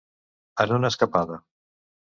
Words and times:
En 0.65 0.73
una 0.79 0.91
escapada. 0.95 1.41